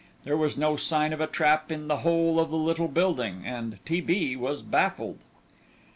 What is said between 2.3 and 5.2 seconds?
of the little building, and T. B. was baffled.